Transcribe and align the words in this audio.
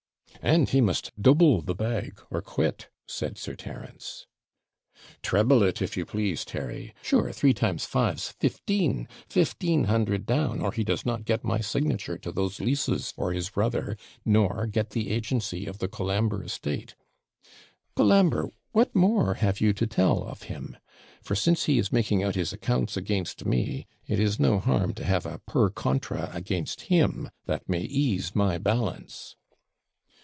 'And 0.43 0.67
he 0.69 0.81
must 0.81 1.11
double 1.21 1.61
the 1.61 1.75
bag, 1.75 2.19
or 2.31 2.41
quit,' 2.41 2.89
said 3.07 3.37
Sir 3.37 3.53
Terence. 3.53 4.25
'Treble 5.21 5.61
it, 5.61 5.83
if 5.83 5.95
you 5.95 6.03
please, 6.03 6.43
Terry. 6.43 6.95
Sure, 7.03 7.31
three 7.31 7.53
times 7.53 7.85
five's 7.85 8.29
fifteen; 8.39 9.07
fifteen 9.29 9.83
hundred 9.83 10.25
down, 10.25 10.59
or 10.59 10.71
he 10.71 10.83
does 10.83 11.05
not 11.05 11.25
get 11.25 11.43
my 11.43 11.59
signature 11.59 12.17
to 12.17 12.31
those 12.31 12.59
leases 12.59 13.11
for 13.11 13.33
his 13.33 13.51
brother, 13.51 13.95
nor 14.25 14.65
get 14.65 14.91
the 14.91 15.11
agency 15.11 15.67
of 15.67 15.77
the 15.77 15.87
Colambre 15.87 16.43
estate. 16.45 16.95
Colambre, 17.95 18.49
what 18.71 18.95
more 18.95 19.35
have 19.35 19.61
you 19.61 19.73
to 19.73 19.85
tell 19.85 20.23
of 20.23 20.43
him? 20.43 20.75
for, 21.21 21.35
since 21.35 21.65
he 21.65 21.77
is 21.77 21.93
making 21.93 22.23
out 22.23 22.33
his 22.33 22.51
accounts 22.51 22.97
against 22.97 23.45
me, 23.45 23.85
it 24.07 24.19
is 24.19 24.39
no 24.39 24.57
harm 24.57 24.91
to 24.95 25.03
have 25.05 25.27
a 25.27 25.37
PER 25.45 25.69
CONTRA 25.69 26.31
against 26.33 26.83
him 26.89 27.29
that 27.45 27.69
may 27.69 27.81
ease 27.81 28.35
my 28.35 28.57
balance.' 28.57 29.35